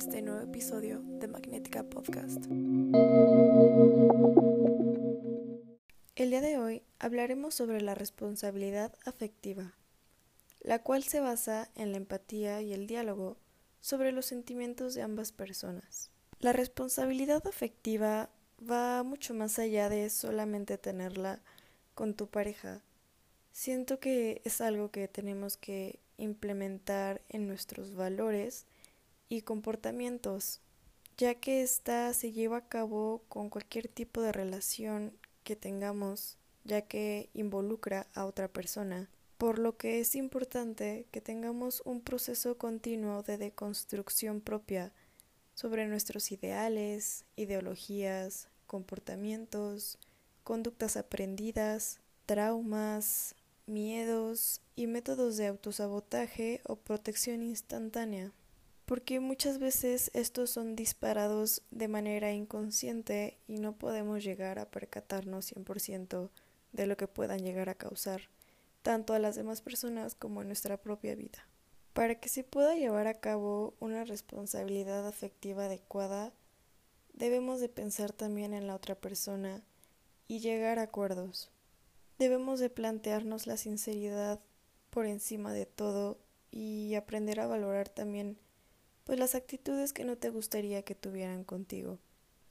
este 0.00 0.22
nuevo 0.22 0.40
episodio 0.40 1.02
de 1.02 1.28
Magnética 1.28 1.82
Podcast. 1.82 2.46
El 6.16 6.30
día 6.30 6.40
de 6.40 6.56
hoy 6.56 6.82
hablaremos 6.98 7.54
sobre 7.54 7.82
la 7.82 7.94
responsabilidad 7.94 8.94
afectiva, 9.04 9.74
la 10.62 10.82
cual 10.82 11.02
se 11.02 11.20
basa 11.20 11.68
en 11.74 11.92
la 11.92 11.98
empatía 11.98 12.62
y 12.62 12.72
el 12.72 12.86
diálogo 12.86 13.36
sobre 13.82 14.10
los 14.12 14.24
sentimientos 14.24 14.94
de 14.94 15.02
ambas 15.02 15.32
personas. 15.32 16.10
La 16.38 16.54
responsabilidad 16.54 17.46
afectiva 17.46 18.30
va 18.58 19.02
mucho 19.02 19.34
más 19.34 19.58
allá 19.58 19.90
de 19.90 20.08
solamente 20.08 20.78
tenerla 20.78 21.42
con 21.94 22.14
tu 22.14 22.26
pareja. 22.26 22.80
Siento 23.52 24.00
que 24.00 24.40
es 24.46 24.62
algo 24.62 24.90
que 24.90 25.08
tenemos 25.08 25.58
que 25.58 26.00
implementar 26.16 27.20
en 27.28 27.46
nuestros 27.46 27.94
valores 27.94 28.64
y 29.30 29.42
comportamientos, 29.42 30.60
ya 31.16 31.36
que 31.36 31.62
ésta 31.62 32.12
se 32.12 32.32
lleva 32.32 32.58
a 32.58 32.68
cabo 32.68 33.22
con 33.28 33.48
cualquier 33.48 33.88
tipo 33.88 34.20
de 34.20 34.32
relación 34.32 35.16
que 35.44 35.56
tengamos, 35.56 36.36
ya 36.64 36.82
que 36.82 37.30
involucra 37.32 38.08
a 38.12 38.26
otra 38.26 38.48
persona, 38.48 39.08
por 39.38 39.58
lo 39.58 39.78
que 39.78 40.00
es 40.00 40.16
importante 40.16 41.06
que 41.12 41.22
tengamos 41.22 41.80
un 41.86 42.02
proceso 42.02 42.58
continuo 42.58 43.22
de 43.22 43.38
deconstrucción 43.38 44.40
propia 44.40 44.92
sobre 45.54 45.86
nuestros 45.86 46.32
ideales, 46.32 47.24
ideologías, 47.36 48.48
comportamientos, 48.66 49.98
conductas 50.42 50.96
aprendidas, 50.96 52.00
traumas, 52.26 53.36
miedos 53.66 54.60
y 54.74 54.88
métodos 54.88 55.36
de 55.36 55.46
autosabotaje 55.46 56.60
o 56.66 56.76
protección 56.76 57.42
instantánea, 57.42 58.32
porque 58.90 59.20
muchas 59.20 59.60
veces 59.60 60.10
estos 60.14 60.50
son 60.50 60.74
disparados 60.74 61.62
de 61.70 61.86
manera 61.86 62.32
inconsciente 62.32 63.38
y 63.46 63.58
no 63.58 63.78
podemos 63.78 64.24
llegar 64.24 64.58
a 64.58 64.68
percatarnos 64.68 65.54
100% 65.54 66.28
de 66.72 66.86
lo 66.88 66.96
que 66.96 67.06
puedan 67.06 67.38
llegar 67.38 67.68
a 67.68 67.76
causar, 67.76 68.22
tanto 68.82 69.14
a 69.14 69.20
las 69.20 69.36
demás 69.36 69.62
personas 69.62 70.16
como 70.16 70.40
a 70.40 70.44
nuestra 70.44 70.76
propia 70.76 71.14
vida. 71.14 71.46
Para 71.92 72.16
que 72.16 72.28
se 72.28 72.42
pueda 72.42 72.74
llevar 72.74 73.06
a 73.06 73.20
cabo 73.20 73.74
una 73.78 74.02
responsabilidad 74.02 75.06
afectiva 75.06 75.66
adecuada, 75.66 76.32
debemos 77.12 77.60
de 77.60 77.68
pensar 77.68 78.12
también 78.12 78.54
en 78.54 78.66
la 78.66 78.74
otra 78.74 78.96
persona 78.96 79.62
y 80.26 80.40
llegar 80.40 80.80
a 80.80 80.82
acuerdos. 80.90 81.52
Debemos 82.18 82.58
de 82.58 82.70
plantearnos 82.70 83.46
la 83.46 83.56
sinceridad 83.56 84.40
por 84.90 85.06
encima 85.06 85.52
de 85.52 85.66
todo 85.66 86.18
y 86.50 86.96
aprender 86.96 87.38
a 87.38 87.46
valorar 87.46 87.88
también 87.88 88.36
pues 89.10 89.18
las 89.18 89.34
actitudes 89.34 89.92
que 89.92 90.04
no 90.04 90.16
te 90.16 90.30
gustaría 90.30 90.84
que 90.84 90.94
tuvieran 90.94 91.42
contigo. 91.42 91.98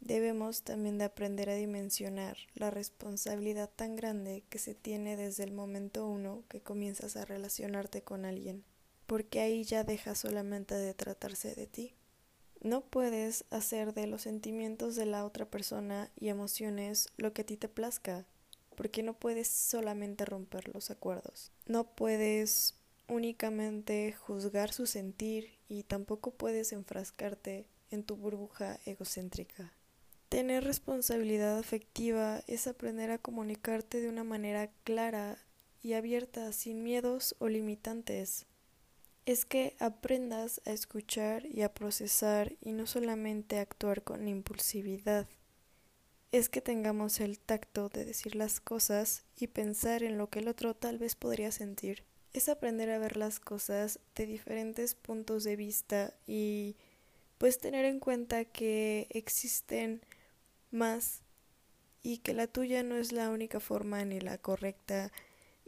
Debemos 0.00 0.60
también 0.60 0.98
de 0.98 1.04
aprender 1.04 1.48
a 1.48 1.54
dimensionar 1.54 2.36
la 2.54 2.70
responsabilidad 2.70 3.70
tan 3.74 3.96
grande 3.96 4.44
que 4.50 4.58
se 4.58 4.74
tiene 4.74 5.16
desde 5.16 5.44
el 5.44 5.52
momento 5.52 6.06
uno 6.06 6.44
que 6.50 6.60
comienzas 6.60 7.16
a 7.16 7.24
relacionarte 7.24 8.02
con 8.02 8.26
alguien, 8.26 8.64
porque 9.06 9.40
ahí 9.40 9.64
ya 9.64 9.82
deja 9.82 10.14
solamente 10.14 10.74
de 10.74 10.92
tratarse 10.92 11.54
de 11.54 11.66
ti. 11.66 11.94
No 12.60 12.82
puedes 12.82 13.46
hacer 13.48 13.94
de 13.94 14.06
los 14.06 14.20
sentimientos 14.20 14.94
de 14.94 15.06
la 15.06 15.24
otra 15.24 15.46
persona 15.46 16.10
y 16.20 16.28
emociones 16.28 17.08
lo 17.16 17.32
que 17.32 17.40
a 17.40 17.46
ti 17.46 17.56
te 17.56 17.70
plazca, 17.70 18.26
porque 18.76 19.02
no 19.02 19.14
puedes 19.14 19.48
solamente 19.48 20.26
romper 20.26 20.68
los 20.74 20.90
acuerdos. 20.90 21.50
No 21.64 21.84
puedes 21.84 22.74
únicamente 23.12 24.12
juzgar 24.12 24.72
su 24.72 24.86
sentir 24.86 25.58
y 25.68 25.84
tampoco 25.84 26.32
puedes 26.32 26.72
enfrascarte 26.72 27.66
en 27.90 28.04
tu 28.04 28.16
burbuja 28.16 28.80
egocéntrica. 28.86 29.72
Tener 30.28 30.64
responsabilidad 30.64 31.58
afectiva 31.58 32.42
es 32.46 32.66
aprender 32.66 33.10
a 33.10 33.18
comunicarte 33.18 34.00
de 34.00 34.08
una 34.08 34.24
manera 34.24 34.70
clara 34.84 35.38
y 35.82 35.92
abierta, 35.92 36.52
sin 36.52 36.82
miedos 36.82 37.36
o 37.38 37.48
limitantes. 37.48 38.46
Es 39.26 39.44
que 39.44 39.76
aprendas 39.78 40.60
a 40.64 40.72
escuchar 40.72 41.46
y 41.46 41.62
a 41.62 41.74
procesar 41.74 42.54
y 42.60 42.72
no 42.72 42.86
solamente 42.86 43.58
a 43.58 43.62
actuar 43.62 44.02
con 44.02 44.26
impulsividad 44.26 45.28
es 46.32 46.48
que 46.48 46.62
tengamos 46.62 47.20
el 47.20 47.38
tacto 47.38 47.90
de 47.90 48.06
decir 48.06 48.34
las 48.34 48.58
cosas 48.58 49.24
y 49.36 49.48
pensar 49.48 50.02
en 50.02 50.16
lo 50.16 50.30
que 50.30 50.38
el 50.38 50.48
otro 50.48 50.74
tal 50.74 50.96
vez 50.96 51.14
podría 51.14 51.52
sentir. 51.52 52.04
Es 52.32 52.48
aprender 52.48 52.90
a 52.90 52.98
ver 52.98 53.16
las 53.16 53.40
cosas 53.40 54.00
de 54.14 54.26
diferentes 54.26 54.94
puntos 54.94 55.44
de 55.44 55.56
vista 55.56 56.14
y 56.26 56.76
pues 57.38 57.58
tener 57.58 57.84
en 57.84 58.00
cuenta 58.00 58.44
que 58.44 59.06
existen 59.10 60.00
más 60.70 61.22
y 62.02 62.18
que 62.18 62.34
la 62.34 62.46
tuya 62.46 62.82
no 62.82 62.96
es 62.96 63.12
la 63.12 63.30
única 63.30 63.60
forma 63.60 64.04
ni 64.04 64.20
la 64.20 64.38
correcta 64.38 65.12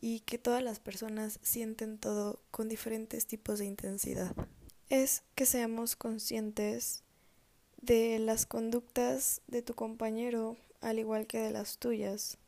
y 0.01 0.21
que 0.21 0.39
todas 0.39 0.63
las 0.63 0.81
personas 0.81 1.39
sienten 1.43 1.99
todo 1.99 2.41
con 2.51 2.69
diferentes 2.69 3.27
tipos 3.27 3.59
de 3.59 3.67
intensidad. 3.67 4.35
Es 4.89 5.23
que 5.35 5.47
seamos 5.47 5.97
conscientes 5.97 7.03
de 7.81 8.19
las 8.19 8.47
conductas 8.47 9.43
de 9.47 9.63
tu 9.63 9.75
compañero 9.75 10.57
al 10.81 10.99
igual 10.99 11.27
que 11.27 11.39
de 11.39 11.51
las 11.51 11.79
tuyas. 11.79 12.39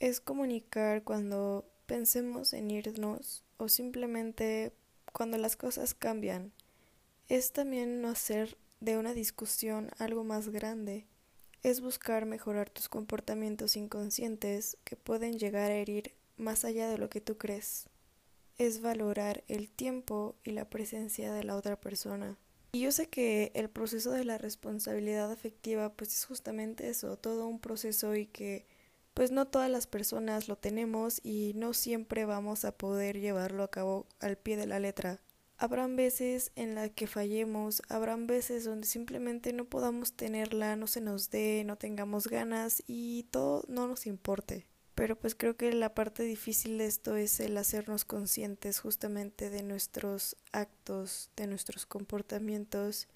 Es 0.00 0.20
comunicar 0.20 1.04
cuando 1.04 1.64
pensemos 1.88 2.52
en 2.52 2.70
irnos 2.70 3.42
o 3.56 3.68
simplemente 3.68 4.72
cuando 5.12 5.38
las 5.38 5.56
cosas 5.56 5.94
cambian. 5.94 6.52
Es 7.28 7.52
también 7.52 8.02
no 8.02 8.08
hacer 8.10 8.58
de 8.80 8.98
una 8.98 9.14
discusión 9.14 9.90
algo 9.98 10.22
más 10.22 10.50
grande. 10.50 11.06
Es 11.62 11.80
buscar 11.80 12.26
mejorar 12.26 12.68
tus 12.68 12.88
comportamientos 12.90 13.74
inconscientes 13.74 14.76
que 14.84 14.96
pueden 14.96 15.38
llegar 15.38 15.70
a 15.70 15.76
herir 15.76 16.12
más 16.36 16.64
allá 16.64 16.88
de 16.90 16.98
lo 16.98 17.08
que 17.08 17.22
tú 17.22 17.38
crees. 17.38 17.88
Es 18.58 18.82
valorar 18.82 19.42
el 19.48 19.70
tiempo 19.70 20.36
y 20.44 20.50
la 20.50 20.68
presencia 20.68 21.32
de 21.32 21.42
la 21.42 21.56
otra 21.56 21.80
persona. 21.80 22.36
Y 22.72 22.80
yo 22.80 22.92
sé 22.92 23.08
que 23.08 23.50
el 23.54 23.70
proceso 23.70 24.10
de 24.10 24.26
la 24.26 24.36
responsabilidad 24.36 25.32
afectiva 25.32 25.94
pues 25.94 26.14
es 26.14 26.26
justamente 26.26 26.90
eso, 26.90 27.16
todo 27.16 27.48
un 27.48 27.60
proceso 27.60 28.14
y 28.14 28.26
que 28.26 28.66
pues 29.18 29.32
no 29.32 29.48
todas 29.48 29.68
las 29.68 29.88
personas 29.88 30.46
lo 30.46 30.54
tenemos 30.54 31.20
y 31.24 31.50
no 31.56 31.74
siempre 31.74 32.24
vamos 32.24 32.64
a 32.64 32.70
poder 32.70 33.18
llevarlo 33.18 33.64
a 33.64 33.68
cabo 33.68 34.06
al 34.20 34.38
pie 34.38 34.56
de 34.56 34.68
la 34.68 34.78
letra. 34.78 35.20
Habrán 35.56 35.96
veces 35.96 36.52
en 36.54 36.76
las 36.76 36.90
que 36.90 37.08
fallemos, 37.08 37.82
habrán 37.88 38.28
veces 38.28 38.62
donde 38.62 38.86
simplemente 38.86 39.52
no 39.52 39.64
podamos 39.64 40.12
tenerla, 40.12 40.76
no 40.76 40.86
se 40.86 41.00
nos 41.00 41.30
dé, 41.30 41.64
no 41.66 41.74
tengamos 41.74 42.28
ganas 42.28 42.84
y 42.86 43.24
todo 43.32 43.64
no 43.66 43.88
nos 43.88 44.06
importe. 44.06 44.68
Pero 44.94 45.18
pues 45.18 45.34
creo 45.34 45.56
que 45.56 45.72
la 45.72 45.94
parte 45.94 46.22
difícil 46.22 46.78
de 46.78 46.86
esto 46.86 47.16
es 47.16 47.40
el 47.40 47.56
hacernos 47.56 48.04
conscientes 48.04 48.78
justamente 48.78 49.50
de 49.50 49.64
nuestros 49.64 50.36
actos, 50.52 51.32
de 51.34 51.48
nuestros 51.48 51.86
comportamientos 51.86 53.08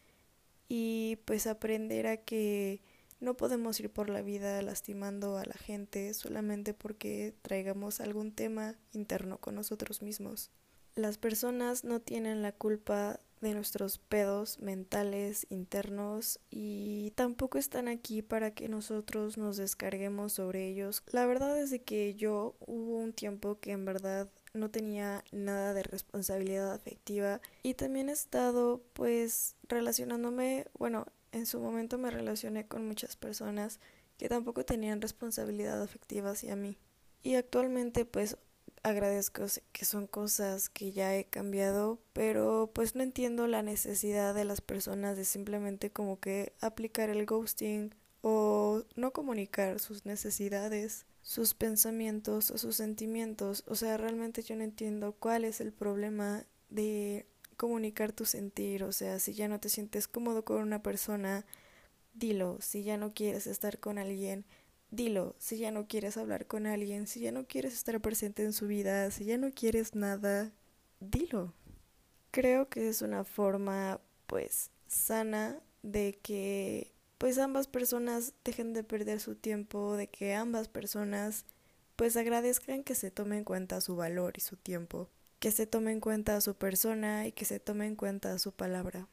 y 0.68 1.20
pues 1.26 1.46
aprender 1.46 2.08
a 2.08 2.16
que 2.16 2.80
no 3.22 3.34
podemos 3.34 3.78
ir 3.80 3.88
por 3.88 4.10
la 4.10 4.20
vida 4.20 4.60
lastimando 4.62 5.38
a 5.38 5.44
la 5.44 5.54
gente 5.54 6.12
solamente 6.12 6.74
porque 6.74 7.34
traigamos 7.40 8.00
algún 8.00 8.32
tema 8.32 8.74
interno 8.92 9.38
con 9.38 9.54
nosotros 9.54 10.02
mismos. 10.02 10.50
Las 10.96 11.18
personas 11.18 11.84
no 11.84 12.00
tienen 12.00 12.42
la 12.42 12.52
culpa 12.52 13.20
de 13.40 13.54
nuestros 13.54 13.98
pedos 13.98 14.58
mentales 14.60 15.46
internos 15.50 16.40
y 16.50 17.12
tampoco 17.12 17.58
están 17.58 17.88
aquí 17.88 18.22
para 18.22 18.52
que 18.52 18.68
nosotros 18.68 19.38
nos 19.38 19.56
descarguemos 19.56 20.34
sobre 20.34 20.68
ellos. 20.68 21.02
La 21.12 21.24
verdad 21.24 21.58
es 21.58 21.80
que 21.84 22.14
yo 22.14 22.56
hubo 22.60 22.98
un 22.98 23.12
tiempo 23.12 23.58
que 23.60 23.72
en 23.72 23.84
verdad 23.84 24.28
no 24.52 24.70
tenía 24.70 25.24
nada 25.32 25.74
de 25.74 25.82
responsabilidad 25.82 26.72
afectiva 26.72 27.40
y 27.62 27.74
también 27.74 28.08
he 28.08 28.12
estado 28.12 28.82
pues 28.92 29.56
relacionándome, 29.68 30.66
bueno, 30.78 31.06
en 31.32 31.46
su 31.46 31.60
momento 31.60 31.98
me 31.98 32.10
relacioné 32.10 32.66
con 32.66 32.86
muchas 32.86 33.16
personas 33.16 33.80
que 34.18 34.28
tampoco 34.28 34.64
tenían 34.64 35.00
responsabilidad 35.00 35.82
afectiva 35.82 36.30
hacia 36.30 36.54
mí. 36.56 36.78
Y 37.22 37.34
actualmente 37.34 38.04
pues 38.04 38.36
agradezco 38.82 39.44
que 39.72 39.84
son 39.84 40.06
cosas 40.06 40.68
que 40.68 40.92
ya 40.92 41.16
he 41.16 41.24
cambiado, 41.24 42.00
pero 42.12 42.70
pues 42.74 42.94
no 42.94 43.02
entiendo 43.02 43.46
la 43.46 43.62
necesidad 43.62 44.34
de 44.34 44.44
las 44.44 44.60
personas 44.60 45.16
de 45.16 45.24
simplemente 45.24 45.90
como 45.90 46.20
que 46.20 46.52
aplicar 46.60 47.10
el 47.10 47.26
ghosting 47.26 47.94
o 48.22 48.84
no 48.96 49.12
comunicar 49.12 49.78
sus 49.80 50.04
necesidades, 50.04 51.06
sus 51.22 51.54
pensamientos 51.54 52.50
o 52.50 52.58
sus 52.58 52.76
sentimientos. 52.76 53.64
O 53.66 53.74
sea, 53.74 53.96
realmente 53.96 54.42
yo 54.42 54.56
no 54.56 54.64
entiendo 54.64 55.12
cuál 55.18 55.44
es 55.44 55.60
el 55.60 55.72
problema 55.72 56.44
de 56.68 57.26
comunicar 57.56 58.12
tu 58.12 58.24
sentir. 58.24 58.84
O 58.84 58.92
sea, 58.92 59.18
si 59.18 59.34
ya 59.34 59.48
no 59.48 59.60
te 59.60 59.68
sientes 59.68 60.08
cómodo 60.08 60.44
con 60.44 60.60
una 60.62 60.82
persona, 60.82 61.44
dilo. 62.14 62.58
Si 62.60 62.82
ya 62.84 62.96
no 62.96 63.12
quieres 63.14 63.46
estar 63.46 63.78
con 63.78 63.98
alguien, 63.98 64.44
dilo, 64.90 65.34
si 65.38 65.58
ya 65.58 65.70
no 65.70 65.86
quieres 65.88 66.16
hablar 66.16 66.46
con 66.46 66.66
alguien, 66.66 67.06
si 67.06 67.20
ya 67.20 67.32
no 67.32 67.46
quieres 67.46 67.74
estar 67.74 68.00
presente 68.00 68.44
en 68.44 68.52
su 68.52 68.66
vida, 68.66 69.10
si 69.10 69.24
ya 69.24 69.38
no 69.38 69.50
quieres 69.50 69.94
nada, 69.94 70.52
dilo. 71.00 71.54
Creo 72.30 72.68
que 72.68 72.88
es 72.88 73.02
una 73.02 73.24
forma, 73.24 74.00
pues, 74.26 74.70
sana 74.86 75.60
de 75.82 76.18
que 76.22 76.92
pues 77.18 77.38
ambas 77.38 77.68
personas 77.68 78.34
dejen 78.44 78.72
de 78.72 78.84
perder 78.84 79.20
su 79.20 79.36
tiempo, 79.36 79.96
de 79.96 80.08
que 80.08 80.34
ambas 80.34 80.68
personas 80.68 81.44
pues 81.96 82.16
agradezcan 82.16 82.82
que 82.82 82.94
se 82.94 83.10
tome 83.10 83.38
en 83.38 83.44
cuenta 83.44 83.80
su 83.80 83.96
valor 83.96 84.34
y 84.36 84.40
su 84.40 84.56
tiempo, 84.56 85.08
que 85.42 85.50
se 85.50 85.66
tome 85.66 85.90
en 85.90 85.98
cuenta 85.98 86.36
a 86.36 86.40
su 86.40 86.54
persona 86.54 87.26
y 87.26 87.32
que 87.32 87.44
se 87.44 87.58
tome 87.58 87.88
en 87.88 87.96
cuenta 87.96 88.38
su 88.38 88.52
palabra. 88.52 89.08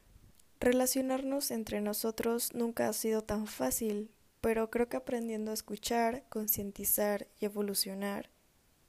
Relacionarnos 0.60 1.50
entre 1.50 1.82
nosotros 1.82 2.54
nunca 2.54 2.88
ha 2.88 2.94
sido 2.94 3.24
tan 3.24 3.48
fácil, 3.48 4.12
pero 4.40 4.70
creo 4.70 4.88
que 4.90 4.98
aprendiendo 4.98 5.50
a 5.50 5.56
escuchar, 5.56 6.26
concientizar 6.30 7.26
y 7.40 7.46
evolucionar 7.46 8.30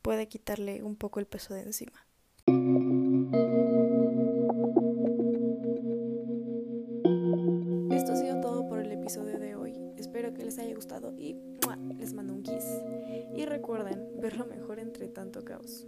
puede 0.03 0.29
quitarle 0.29 0.83
un 0.83 0.97
poco 0.97 1.19
el 1.19 1.25
peso 1.25 1.55
de 1.55 1.63
encima. 1.63 2.07
Esto 7.91 8.13
ha 8.13 8.17
sido 8.17 8.39
todo 8.43 8.69
por 8.69 8.81
el 8.81 8.93
episodio 8.93 9.39
de 9.39 9.55
hoy. 9.55 9.81
Espero 9.97 10.35
que 10.35 10.45
les 10.45 10.59
haya 10.59 10.75
gustado 10.75 11.15
y 11.17 11.39
les 11.97 12.13
mando 12.13 12.35
un 12.35 12.43
kiss. 12.43 12.67
Y 13.35 13.47
recuerden 13.47 14.21
ver 14.21 14.37
lo 14.37 14.45
mejor 14.45 14.79
entre 14.79 15.09
tanto 15.09 15.43
caos. 15.43 15.87